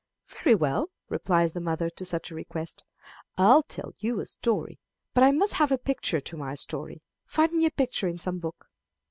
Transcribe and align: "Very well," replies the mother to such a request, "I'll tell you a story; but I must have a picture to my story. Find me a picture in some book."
"Very 0.25 0.55
well," 0.55 0.89
replies 1.09 1.53
the 1.53 1.61
mother 1.61 1.87
to 1.87 2.03
such 2.03 2.31
a 2.31 2.33
request, 2.33 2.85
"I'll 3.37 3.61
tell 3.61 3.93
you 3.99 4.19
a 4.19 4.25
story; 4.25 4.79
but 5.13 5.23
I 5.23 5.29
must 5.29 5.53
have 5.53 5.71
a 5.71 5.77
picture 5.77 6.19
to 6.19 6.35
my 6.37 6.55
story. 6.55 7.03
Find 7.27 7.51
me 7.51 7.67
a 7.67 7.71
picture 7.71 8.07
in 8.07 8.17
some 8.17 8.39
book." 8.39 8.65